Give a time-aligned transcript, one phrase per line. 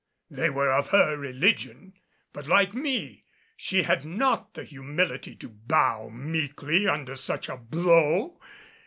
[0.31, 1.93] They were of her religion;
[2.33, 8.41] but like me, she had not the humility to bow meekly under such a blow.